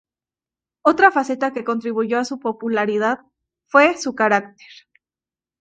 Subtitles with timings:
[0.81, 3.19] Otra faceta que contribuyó a su popularidad
[3.67, 4.65] fue su carácter.